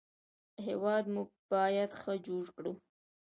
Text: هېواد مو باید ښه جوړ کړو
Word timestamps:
هېواد 0.65 1.05
مو 1.13 1.21
باید 1.51 1.91
ښه 2.01 2.13
جوړ 2.27 2.43
کړو 2.55 2.73